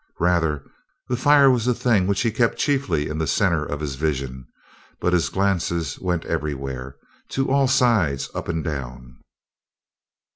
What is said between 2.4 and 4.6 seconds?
chiefly in the center of his vision,